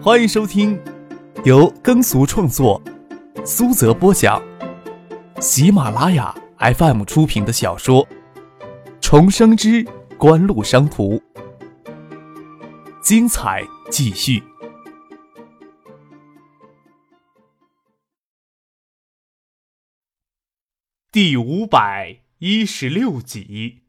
[0.00, 0.80] 欢迎收听
[1.44, 2.80] 由耕俗创作、
[3.44, 4.40] 苏泽播讲、
[5.40, 8.06] 喜马拉雅 FM 出品的小说
[9.00, 9.84] 《重生之
[10.16, 11.16] 官路商途》，
[13.02, 14.40] 精彩继续，
[21.10, 23.82] 第五百一十六集。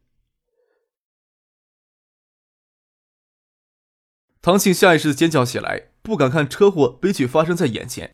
[4.42, 8.14] 唐庆下意识的尖叫起来，不敢看车祸悲剧发生在眼前。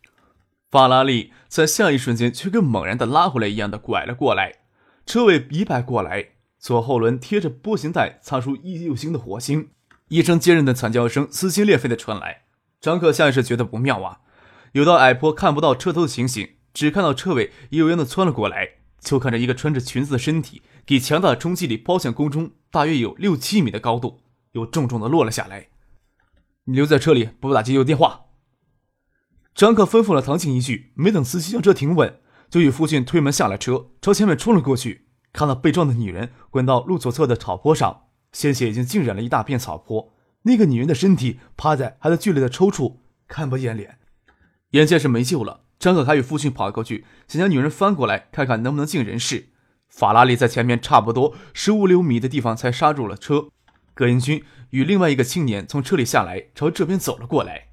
[0.70, 4.52] 法拉利在下一瞬间却跟猛然的拉回来一样的拐了过来，
[5.06, 9.70] 车尾一摆过来，左后轮贴着波形带擦出一又新的火星，
[10.08, 12.42] 一声坚韧的惨叫声撕心裂肺的传来。
[12.80, 14.18] 张克下意识觉得不妙啊，
[14.72, 24.20] 有道矮坡看不到车头的情形，只看到车尾悠悠的窜了过来，就看着一个穿着裙子的身体，给强大的冲击力抛向空中，大约有六七米的高度，
[24.52, 25.68] 又重重的落了下来。
[26.68, 28.26] 你留在车里，拨打急救电话。
[29.54, 35.06] 张克吩咐了唐静一句，没等司机将车停稳，就与父亲推门下了车，朝前面冲了过去。
[35.32, 40.12] 看到被撞的女人滚到路左侧的草坡上，鲜血已经浸染了一大片草坡。
[40.42, 42.96] 那个女人的身体趴在，还在剧烈的抽搐，
[43.28, 43.98] 看不见脸。
[44.70, 49.50] 眼见是没救了，张可还与父亲跑了过去，想将女人翻过来，看看能不能尽人事。
[49.88, 53.48] 法拉利在前面差不多十五六米的地方才刹住了车。
[53.96, 57.68] 葛英军与另外一个青年从车里下来，朝这边走了过来。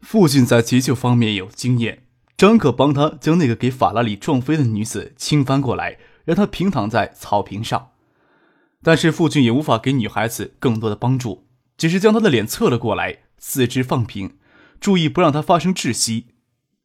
[0.00, 2.04] 父亲在急救方面有经验，
[2.36, 7.90] 张可帮他将那个给法拉利撞飞的女子轻翻过来，让她平躺在草坪上。
[8.84, 14.36] 但是父亲也无法给女孩子更多的帮助，只是将她的脸侧了过来，四肢放平，
[14.78, 16.28] 注意不让她发生窒息。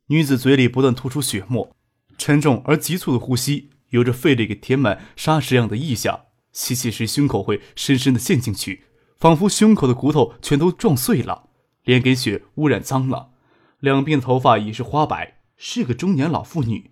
[0.07, 1.75] 女子嘴里不断吐出血沫，
[2.17, 6.21] 沉重而急促的呼吸，有着肺里给填满沙石样的异响。
[6.51, 8.83] 吸气时，胸口会深深的陷进去，
[9.17, 11.49] 仿佛胸口的骨头全都撞碎了。
[11.83, 13.31] 脸给血污染脏了，
[13.79, 16.91] 两鬓头发已是花白，是个中年老妇女，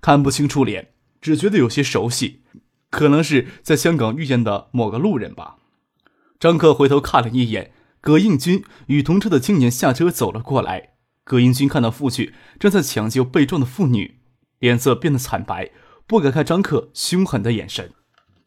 [0.00, 2.42] 看不清楚脸，只觉得有些熟悉，
[2.88, 5.56] 可能是在香港遇见的某个路人吧。
[6.38, 10.90] 张克回头看了一眼，葛应军与同车的青年下车走了过来。
[11.24, 14.20] 葛应军看到父亲正在抢救被撞的妇女，
[14.60, 15.72] 脸色变得惨白，
[16.06, 17.92] 不敢看张克凶狠的眼神。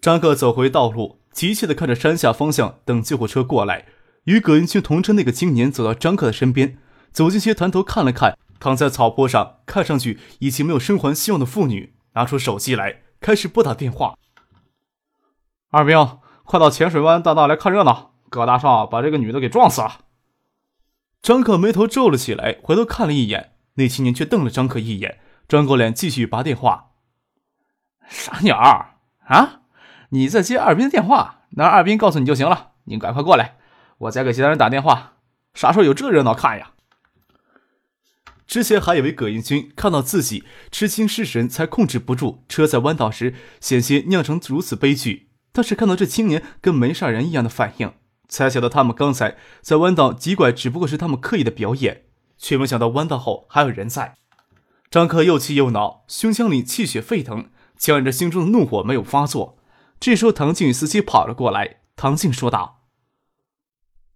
[0.02, 3.86] 张克走回道路，急切地看着山下方向等救护车过来。
[4.24, 6.80] 与葛云清同车那个青年走到张克的身边，
[7.12, 14.18] 走近些，抬头看了看躺在草坡上、看上去已经没有生还希望的妇女，拿出手机来，开始拨打电话。
[15.70, 18.16] 二兵，快到浅水湾大道来看热闹！
[18.32, 20.00] 葛大少把这个女的给撞死了。
[21.22, 26.94] 张克眉头皱了起来，回头看了一眼，那青年却瞪了张克一眼，转过脸继续拔电话。
[28.08, 29.61] 傻鸟啊！
[30.14, 32.72] 你在接二斌的电话，那二斌告诉你就行了。
[32.84, 33.56] 你赶快过来，
[33.98, 35.14] 我再给其他人打电话。
[35.54, 36.72] 啥时候有这热闹看呀？
[38.46, 45.30] 之前还以为葛英军看到自己痴心失神，才控制不住车在弯道时险些酿成如此悲剧。
[45.54, 47.94] 但是看到这青年跟没事人一样的反应，
[48.28, 52.04] 才晓得他们刚才在弯道急拐只不过是他们刻意的表演，
[52.38, 54.16] 却没想到弯道后还有人在。
[54.90, 59.58] 张克又气又恼，胸腔里气血沸腾，强忍着心中的怒火没有发作。
[60.02, 61.78] 这时候，唐静与司机跑了过来。
[61.96, 62.88] 唐静说道：“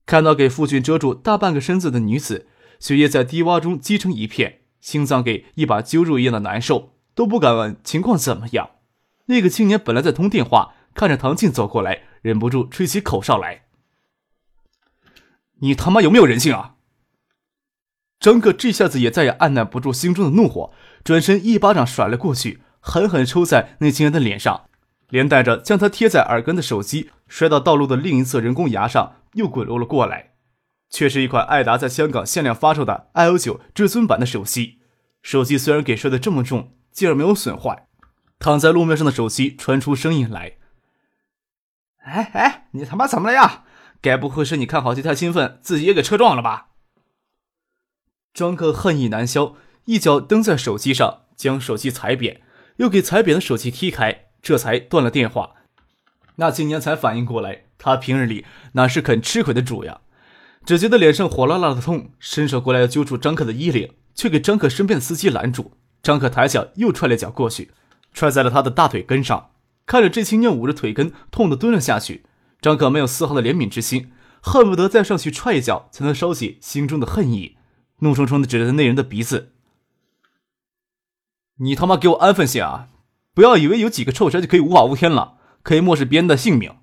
[0.08, 2.48] 看到给父亲遮住大半个身子的女子，
[2.80, 8.72] 血液在低洼中积成一片，心脏给一把揪住一样的难受，都不敢问情况怎么样。”
[9.28, 13.66] 那个青年本来在通电话，看着唐静走过来，忍不住吹起口哨来
[15.62, 16.78] ：“你他妈有没有人性啊！”
[18.20, 20.74] 张克这下子也再也按捺不住心中的怒火，
[21.04, 24.68] 转身一巴掌甩了过去，狠狠抽在那青年的脸上。
[25.10, 30.32] 连带着将他贴在耳根的手机摔到道路的另一侧人工崖上，又滚落了过来。
[30.90, 34.80] 却是一款爱达在香港限量发售的 i o 九至尊版的手机。
[35.22, 37.88] 手机虽然给摔得这么重，竟然没有损坏。
[38.38, 40.58] 躺在路面上的手机传出声音来
[42.06, 43.64] ：“哎哎，你他妈怎么了呀？
[44.02, 46.68] 该不会是你看好戏太兴奋，自己也给车撞了吧？”
[48.34, 52.42] 张克恨意难消，一脚蹬在手机上，将手机踩扁，
[52.76, 54.25] 又给踩扁的手机踢开。
[54.46, 55.56] 这才断了电话，
[56.36, 60.02] 那青年才反应过来，他平日里哪是肯吃亏的主呀？
[60.64, 65.72] 只觉得脸上火辣辣的痛，伸手过来要揪住张克的衣领，却给张克身边的司机拦住。
[66.04, 67.72] 张克抬脚又踹了脚过去，
[68.14, 69.50] 踹在了他的大腿根上。
[69.88, 72.24] 看着这青年捂着腿根，痛得蹲了下去。
[72.62, 77.58] 张克没有丝毫的怜悯之心，恨不得再上去踹一脚，才能烧起心中的恨意，
[78.02, 79.54] 怒冲冲的指着那人的鼻子
[81.58, 82.90] ：“你他妈给我安分些啊！”
[83.36, 86.78] 不要以为有几个臭钱就可以无法无天了，可以漠视别人的性命。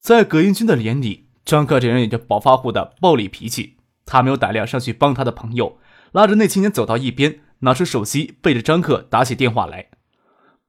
[0.00, 5.78] 在葛英军的眼里，张克这人有着暴发户的暴力脾气，他没有胆量上去帮他的朋友，
[6.12, 9.88] 拉着那青年走到一边，拿出手机，背着张克打起电话来。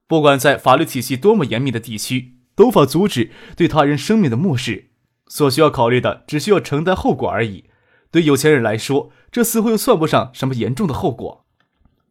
[0.06, 4.92] 不管在法律体系多么严密的地区，都无法阻止对他人生命的漠视。
[5.26, 7.64] 所需要考虑的，只需要承担后果而已。
[8.10, 11.43] 对有钱人来说，这似乎又算不上什么严重的后果。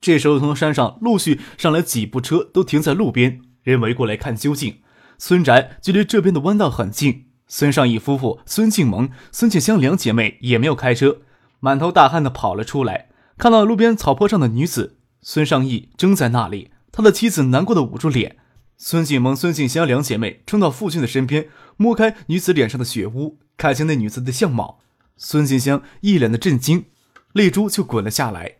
[0.04, 4.80] 这时候，从山上陆续上来几部车，都停在路边，人围过来看究竟。
[5.18, 11.22] 孙宅距离这边的弯道很近，孙尚义夫妇、孙静萌、孙静香两姐妹也没有开车，
[11.62, 13.08] 满头大汗的跑了出来，
[13.38, 18.36] 看到路边草坡上的女子，孙尚义正在那里，他的妻子难过的捂住脸。
[18.76, 21.48] 孙静萌、孙静香两姐妹冲到父亲的身边，
[21.78, 24.82] 摸开女子脸上的血污，看清那女子的相貌。
[25.16, 26.88] 孙静香一脸的震惊，
[27.32, 28.58] 泪珠就滚了下来，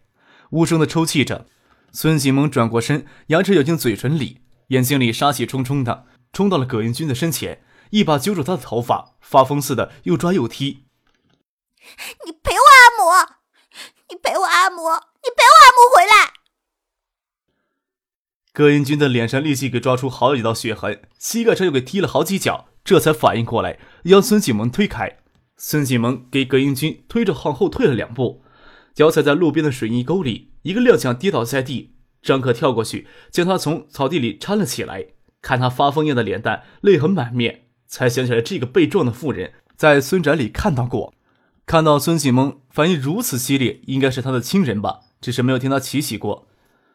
[0.54, 1.48] 无声的抽泣着。
[1.92, 10.86] 孙启萌转过身，牙齿咬进嘴唇里，眼睛里杀气冲冲的，冲到了葛英军的身前，一把揪住他的头发，发疯似的又抓又踢。
[12.26, 13.34] 你陪我阿母，
[14.10, 14.84] 你陪我阿母，
[15.24, 16.34] 你陪我阿母回来。
[18.54, 25.18] 葛英军的脸上立即给抓出好几道血痕，膝盖上又给踢了好几脚，这才反应过来，将孙启萌推开。
[25.58, 28.43] 孙启蒙给葛英军推着往后退了两步，
[28.94, 31.96] 脚踩在路边的水泥沟里，一个踉跄跌倒在地。
[32.22, 35.08] 张可跳过去，将他从草地里搀了起来。
[35.42, 41.14] 看他发疯一样的脸蛋，泪痕满面，才想起来这个被撞的妇人在孙宅里看到过。
[41.66, 45.02] 看到孙启蒙反应如此激烈，应该是他的亲人吧？
[45.20, 46.48] 只是没有听他提起过。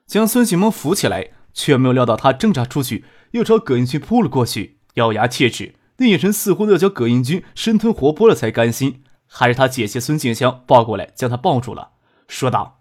[0.06, 5.75] 将孙启蒙扶起来，却没有料到他挣扎出去，又朝葛英军扑了过去，咬牙切齿。
[5.99, 11.92] 那眼神似乎要将葛英军生吞活剥了才甘心，还是他姐姐孙静香抱过来将他抱住了，
[12.26, 12.80] 说道：“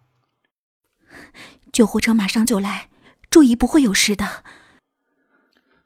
[1.72, 2.90] 救护车马上就来，
[3.30, 4.44] 注意不会有事的。”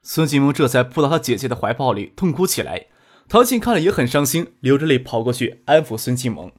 [0.01, 2.87] 孙静萌这才扑到他姐姐的怀抱里痛哭起来。
[3.27, 6.51] 唐静看了也很伤心，流着泪跑过去安抚孙静萌。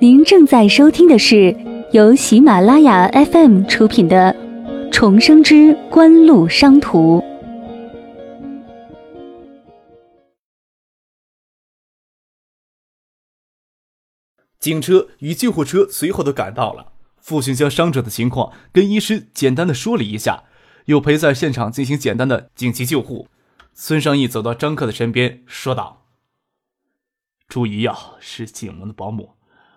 [0.00, 1.56] 您正在收听的是。
[1.92, 4.30] 由喜马拉雅 FM 出品的
[4.90, 7.20] 《重生之官路商途》，
[14.58, 16.92] 警车与救护车随后都赶到了。
[17.20, 20.44] 父亲将伤者的情况跟医师简单的说了一下，
[20.86, 23.28] 又陪在现场进行简单的紧急救护。
[23.74, 26.06] 孙尚义走到张克的身边，说道
[27.46, 29.34] ：“朱怡呀，是景文的保姆。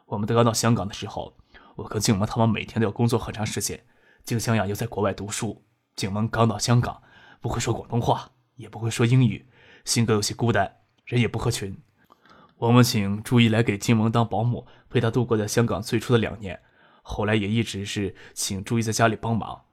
[0.07, 1.35] 我们刚到香港的时候。”
[1.75, 3.81] 我跟静文他们每天都要工作很长时间，
[4.23, 5.63] 静香呀又在国外读书。
[5.95, 7.01] 静萌刚到香港，
[7.41, 9.45] 不会说广东话，也不会说英语，
[9.83, 11.77] 性格有些孤单，人也不合群。
[12.57, 16.62] 我们请朱怡来给静萌当保姆，陪她度过在香港最初的两年。
[17.01, 19.63] 后来也一直是请朱怡在家里帮忙。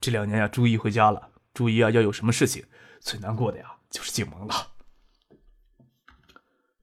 [0.00, 2.64] 这两年呀，朱怡回家了，朱怡啊要有什么事情，
[3.00, 4.54] 最难过的呀就是静萌了。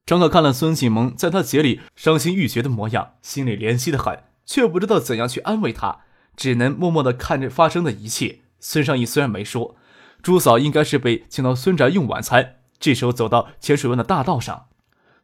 [0.05, 4.23] 张可看了孙静萌在他嘴里伤心欲绝的模样，心里怜惜的很。
[4.45, 6.05] 却不知道怎样去安慰他，
[6.37, 8.39] 只能默默地看着发生的一切。
[8.61, 9.75] 孙尚义虽然没说，
[10.21, 12.55] 朱嫂应该是被请到孙宅用晚餐。
[12.79, 14.67] 这时候走到浅水湾的大道上，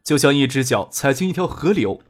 [0.04, 2.02] 就像一只脚踩进一条河流。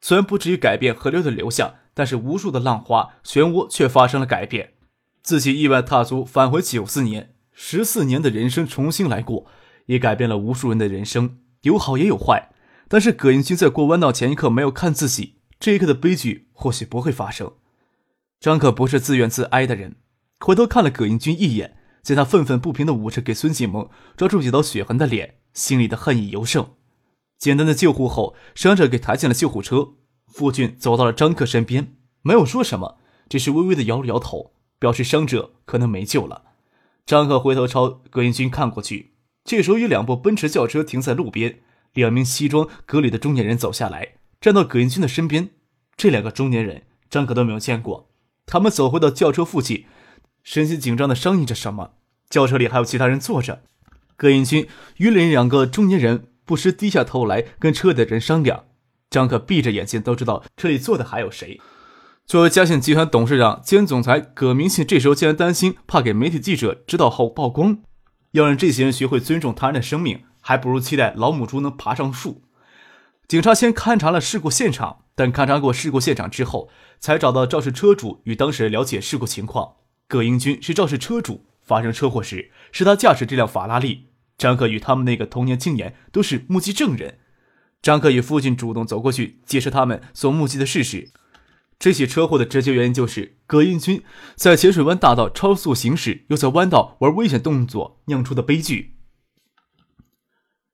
[0.00, 4.74] 虽然不至于改变河流的流向，但是无数的浪花漩涡却发生了改变。
[5.22, 9.46] 自己意外踏足返回九四年，十四年的人生重新来过，
[9.86, 12.50] 也改变了无数人的人生，有好也有坏。
[12.88, 15.34] 但是葛英军在过弯道前一刻没有看自己。
[15.60, 17.52] 这一刻的悲剧或许不会发生。
[18.40, 19.96] 张可不是自怨自哀的人，
[20.38, 26.74] 回头看了葛英军一眼，见他愤愤不平的捂着给孙启萌抓住几道血痕的脸，心里的恨意尤盛。
[27.36, 29.94] 简单的救护后，伤者给抬进了救护车。
[30.26, 36.42] 傅俊走到了张克身边，没有说什么，只是微微的摇了摇头，表示伤者可能没救了。
[37.04, 41.60] 张克回头朝葛英军看过去，这时候有两部奔驰轿车停在路边，
[41.94, 44.18] 两名西装革履的中年人走下来。
[44.40, 45.50] 站到葛英军的身边，
[45.96, 48.10] 这两个中年人张可都没有见过。
[48.48, 49.84] 他们走回到轿车附近，
[50.42, 51.92] 神情紧张的商议着什么。
[52.30, 53.62] 轿车里还有其他人坐着。
[54.16, 58.64] 葛英军与那两个中年人不时低下头来跟车里的人商量。
[59.10, 61.60] 张可闭着眼睛都知道车里坐的还有谁。
[62.26, 67.78] 作为嘉信集团董事长兼总裁葛明信，这时候竟然担心，怕给媒体记者知道后曝光。
[68.32, 72.42] 要让这些人学会尊重他人的生命，还不如期待老母猪能爬上树。
[73.26, 76.70] 警察先勘察了事故现场，但勘察过事故现场之后，
[77.00, 79.78] 才找到肇事车主与当事人了解事故情况。
[80.06, 84.10] 葛英军是肇事车主，发生车祸时是他驾驶这辆法拉利。
[84.38, 87.18] 张克与他们那个童年青年都是目击证人。
[87.82, 91.10] 张克与父亲主动走过去解释他们所目击的事实。
[91.80, 94.04] 这起车祸的直接原因就是葛英军
[94.36, 98.94] 在浅水湾大道超速行驶，又在弯道玩危险动作，酿出的悲剧。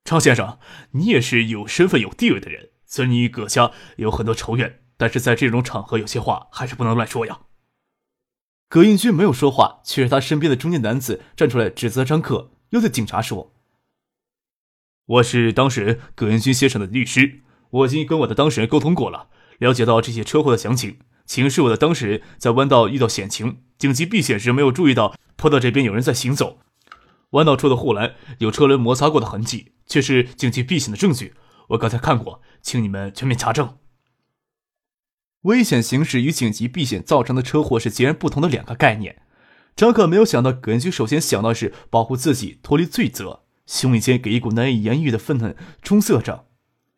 [0.04, 0.58] 张先生，
[0.90, 7.40] 你也是有身份有地位的人，虽然你与葛家有很多仇怨，但是在这种场合，有些话还是不能乱说呀。
[8.68, 13.52] 葛应军没有说话，却是他身边的中年男子站出来指责张克，又对警察说
[15.06, 19.26] ：“我是当事人葛印军先生的律师，我已经跟我的当事人沟通过了，
[19.58, 26.60] 了解到这些车祸的详情。”请示我的当事人在弯道遇到险情，紧急避险时没有注意到坡道这边有人在行走，
[27.30, 31.34] 弯道处的护栏有车轮摩擦过的痕迹，却是紧急避险的证据。
[31.68, 33.78] 我刚才看过，请你们全面查证。
[35.42, 39.22] 危险行驶与紧急避险造成的车祸是截然不同的两个概念。
[39.76, 46.46] 张可没有想到葛云军首先想到是保护自己脱离罪责，胸里间给一股难以言喻的愤恨冲塞着，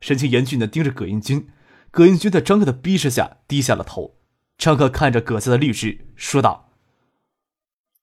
[0.00, 1.48] 神情严峻的盯着葛云军。
[1.90, 4.18] 葛云军在张克的逼视下低下了头。
[4.58, 6.70] 张克看着葛家的律师说道：“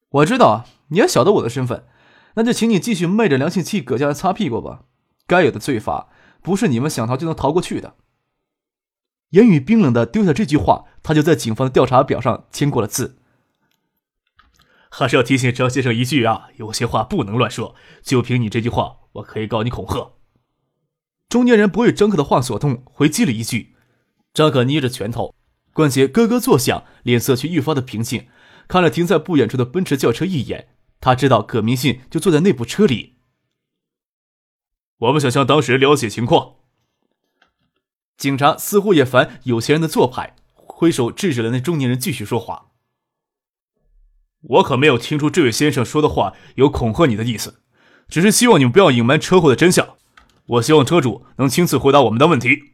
[0.10, 1.86] 我知道你也晓得我的身份，
[2.34, 4.86] 那就请你继续昧着良心替葛家人擦屁股吧。
[5.27, 6.10] 该有的罪罚，
[6.43, 7.95] 不是你们想逃就能逃过去的。”
[9.31, 13.17] 言语冰冷的丢下这句话，他就在警方的调查表上签过了字。
[14.91, 17.73] 还是要提醒张先生一句啊，有些话不能乱说。
[18.03, 20.12] 就凭你这句话，我可以告你恐吓。
[21.27, 23.75] 中年人不为张克的话所动，回击了一句。
[24.35, 25.33] 张克捏着拳头。
[25.73, 28.27] 关节咯咯作响，脸色却愈发的平静，
[28.67, 30.67] 看了停在不远处的奔驰轿车一眼。
[31.01, 33.12] 他知道葛明信就坐在那部车里。
[35.03, 36.55] 我们想向当事人了解情况。
[38.15, 42.67] 警察似乎也烦有钱人的做派，挥手制止了那中年人继续说话。
[44.41, 47.62] 我可没有听出这位先生说的话有恐吓你的意思，
[48.07, 49.98] 只是希望你们不要隐瞒车祸的真相。
[50.45, 52.74] 我希望车主能亲自回答我们的问题。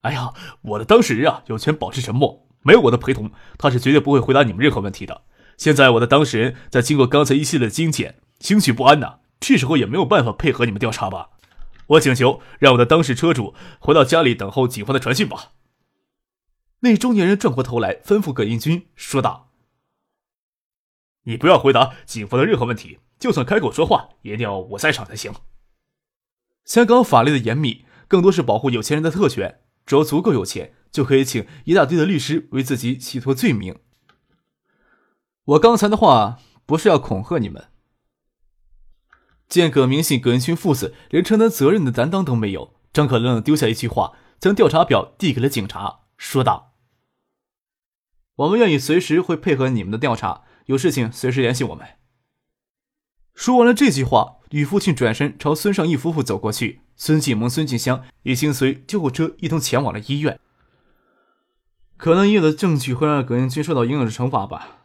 [0.00, 2.48] 哎呀，我的当事人啊，有权保持沉默。
[2.62, 5.22] 没有我的陪同，他是绝对不会回答你们任何问题的。
[5.56, 11.30] 现在我的当事人在经过刚才一系列的精简，情绪不安呢，这时候也没有办法配合你们调查吧？
[11.88, 15.52] 我请求让我的当事车主回到家里等候警方的传讯吧。
[16.80, 19.50] 那中年人转过头来，吩咐葛英军说道
[21.24, 25.32] ：“你不要回答警方的任何问题，就算开口说话，也一定要我在场才行。
[26.64, 33.76] 香港法律的严密，更多是保护有钱人的特权。”只要足够有钱，就可以请一大堆的律师为自己洗脱罪名。
[35.42, 37.69] 我刚才的话不是要恐吓你们。
[39.50, 46.72] 见葛明信、葛云勋父子连承担责任的担当都没有，张可愣丢下一句话，将调查表递给了警察，说道
[48.36, 51.86] ：“我们愿意随时会配合你们的调查，有事情随时联系我们。”
[53.34, 56.82] 说完了这句话，吕父亲转身朝孙尚义夫妇走过去。
[56.94, 60.38] 孙继萌、孙静香已经随救护车一同前往了医院。
[61.96, 64.76] 可能医院的证据会让葛英军受到应有的惩罚吧。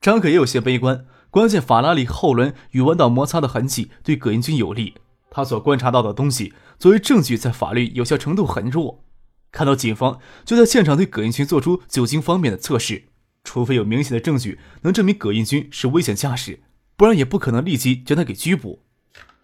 [0.00, 4.96] 张可也有些悲观，关键法拉利后轮与弯道摩擦的痕迹对葛英军有利，
[5.30, 9.04] 他所观察到的东西作为证据，在法律有效程度很弱。
[9.52, 13.08] 看到警方就在现场对葛英军做出酒精方面的测试，
[13.44, 16.62] 除非有明显的证据能证明葛英军是危险驾驶，
[16.96, 18.82] 不然也不可能立即将他给拘捕。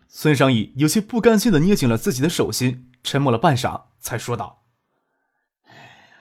[0.09, 4.62] 孙尚义有些不甘心的捏紧了自己的手心，沉默了半晌，才说道：“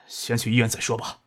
[0.08, 1.20] 先去医院再说吧。”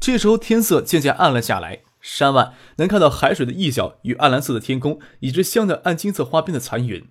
[0.00, 7.08] 这时候天色渐渐暗了下来，山外能看到海水的一角与暗蓝色的天空，以及镶在暗金色花边的残云。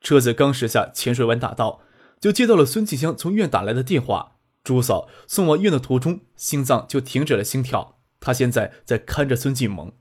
[0.00, 1.80] 车子刚驶下浅水湾大道，
[2.20, 7.98] 就接到了孙继香从医院打来的电话：朱嫂送往医院的途中，心脏就停止了心跳。
[8.20, 9.92] 她现在在看着孙继萌。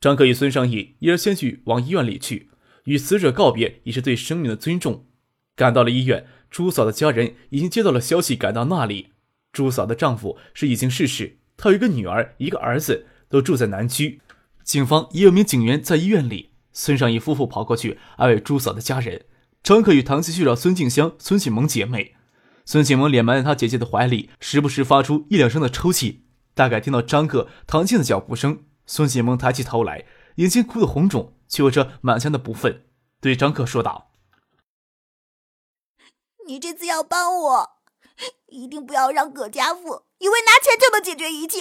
[0.00, 2.50] 张可与孙尚义一人先去往医院里去。
[2.84, 5.06] 与死者告别也是对生命的尊重。
[5.54, 9.12] 赶到了医院，朱嫂的家人已经接到了消息，赶到那里。
[9.52, 14.20] 朱嫂的丈夫是已经逝世，她有一个女儿，一个儿子，都住在南区。
[14.62, 16.52] 警方也有名警员在医院里。
[16.72, 19.26] 孙尚义夫妇跑过去安慰朱嫂的家人。
[19.62, 22.14] 张克与堂妻去找孙静香、孙启萌姐妹。
[22.64, 26.26] 孙启萌脸埋在她姐姐的怀里，时不时发出一两声的抽泣。
[26.54, 30.04] 大概听到张克、唐静的脚步声，孙启萌抬起头来，
[30.36, 31.34] 眼睛哭得红肿。
[31.52, 32.80] 却有着满腔的不忿，
[33.20, 34.12] 对张克说道
[36.48, 37.70] ：“你这次要帮我，
[38.46, 41.58] 一定不要让葛家富以为拿钱就能解决一切。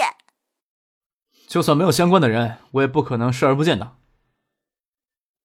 [1.51, 3.97] 就算没有相关的人，我也不可能视而不见的。”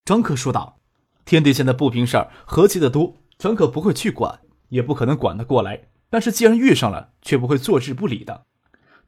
[0.07, 0.79] 张克说道
[1.27, 5.89] ：“天地间的不平事儿何其的多，张克不会去管，也不可能管得过来。
[6.09, 8.47] 但是既然遇上了，却不会坐视不理的。”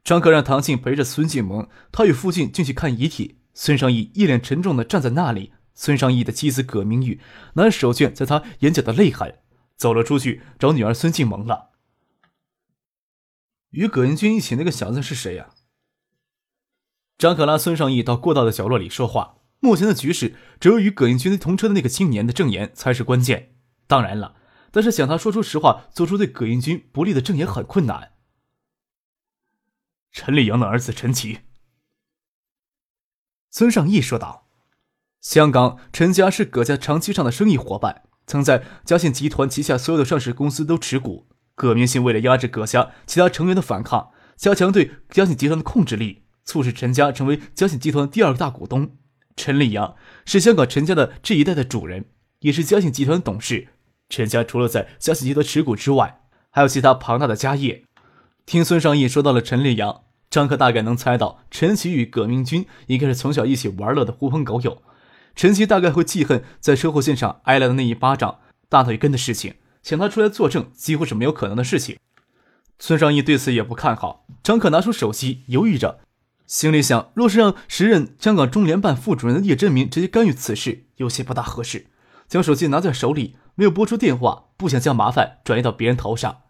[0.03, 3.39] 张克让唐静陪着孙静萌，他与父亲进去看遗体。
[3.53, 7.21] 孙尚义一脸沉重的站在那里，孙尚义的妻子葛明玉
[7.53, 9.39] 拿手绢在他眼角的泪痕，
[9.77, 11.69] 走了出去找女儿孙静萌了。
[13.69, 15.51] 与葛云军一起那个小子是谁呀？
[17.19, 19.35] 张可拉孙尚义到过道的角落里说话。
[19.59, 23.57] 目前的局势，只有与葛英军同车的那个青年的证言才是关键。
[23.87, 24.35] 当然了，
[24.71, 28.13] 但是想他说出实话，做出对葛英军不利的证言很困难。
[30.13, 31.39] 陈立阳的儿子陈奇，
[33.51, 34.47] 孙尚义说道
[35.19, 41.27] ：“香港陈家是葛家长期上的生意伙伴，曾在嘉信集团旗下所有的上市公司都持股。
[41.53, 48.95] 葛明信为了压制葛家其他成员的反抗，加强对嘉信集团的控制力，促使陈家成为嘉信集团第二大股东。”
[49.37, 52.05] 陈立阳是香港陈家的这一代的主人，
[52.39, 53.67] 也是嘉信集团的董事。
[54.09, 57.83] 陈家除了在嘉信集团持股之外，还有其他庞大的家业。
[58.47, 60.01] 听孙尚义说到了陈立阳，
[60.31, 64.81] 张克大概能猜到陈奇与葛明军应该是从小一起玩乐的狐朋狗友。
[65.35, 71.97] 陈奇大概会记恨在车祸现场挨来的那一巴掌、大腿根的事情，请他出来作证几乎是没有可能的事情。
[72.79, 74.25] 孙尚义对此也不看好。
[74.43, 75.99] 张克拿出手机，犹豫着。
[76.49, 81.91] 心里想，若是让时任香港中联办副主任的叶振明直接干预此事，有些不大合适。
[82.27, 86.41] 将手机拿在手里，没有拨出电话，不想将麻烦转移到别人头上。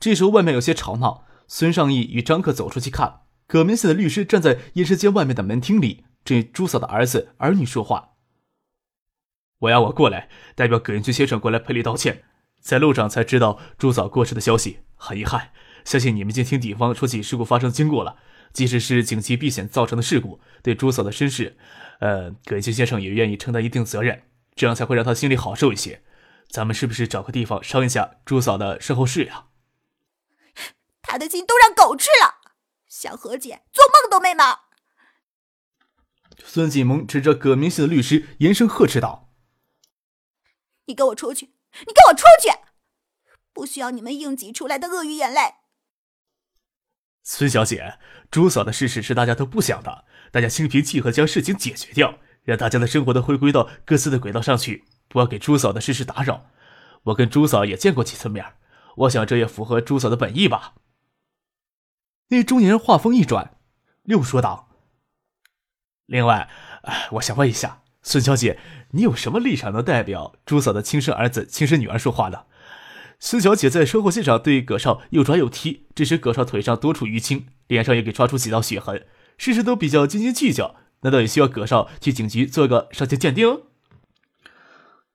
[0.00, 8.14] 这时候外面有些吵闹，孙尚义与张克走出去看，葛明信的律师站在验尸间外面的门厅里，正与朱嫂的儿子儿女说话。
[9.60, 12.24] 我要我过来，代表葛云军先生过来赔礼道歉。
[12.60, 15.50] 在路上才知道朱嫂过世的消息，很遗憾。
[15.84, 18.16] 相信你们已经听警方说起事故发生经过了。
[18.54, 21.58] 即使是紧急避险造成的事故，对朱嫂的身世，
[21.98, 24.22] 呃，葛金先生也愿意承担一定责任，
[24.54, 26.02] 这样才会让他心里好受一些。
[26.48, 29.48] 咱们是不是找个地方商一下朱嫂的身后事呀？
[31.02, 32.52] 他的心都让狗吃了，
[32.86, 34.46] 想和解，做梦都没门！
[36.44, 39.30] 孙锦萌指着葛明信的律师，严声呵斥道
[40.86, 41.46] ：“你给我出去！
[41.46, 42.50] 你给我出去！
[43.52, 45.54] 不需要你们硬挤出来的鳄鱼眼泪！”
[47.26, 47.98] 孙小姐，
[48.30, 56.50] 朱嫂的事实是大家都不想的，大家心平气和将事情解决掉，让大家的生活都回归到各自的轨道上去，不要给朱嫂的事实打扰。
[57.04, 58.44] 我跟朱嫂也见过几次面，
[58.96, 60.74] 我想这也符合朱嫂的本意吧。
[62.28, 63.56] 那中年人话锋一转，
[64.04, 64.68] 又说道
[66.04, 66.50] ：“另外，
[67.12, 68.58] 我想问一下，孙小姐，
[68.90, 72.44] 你有什么立场能代表朱嫂的亲生儿子、亲生女儿说话呢？”
[73.26, 79.06] 孙小姐在车祸现场对葛少又抓又踢，致使葛少腿上多处淤青，脸上也给抓出几道血痕，
[79.38, 80.74] 事事都比较斤斤计较。
[81.00, 83.62] 难道也需要葛少去警局做个伤情鉴定？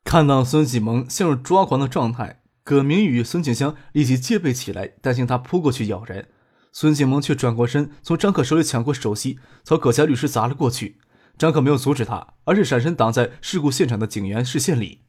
[0.03, 6.29] 看到孙启萌陷入抓狂的状态，葛明与孙景香立即戒备起来，担心他扑过去咬人。
[6.73, 10.97] 孙启萌却转过身，从张可手里抢过手机，朝葛家律师砸了过去。
[11.37, 15.01] 张可没有阻止他，而是闪身挡在事故现场的警员视线里。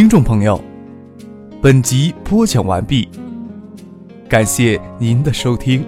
[0.00, 0.58] 听众朋友，
[1.60, 3.06] 本集播讲完毕，
[4.30, 5.84] 感谢您的收听。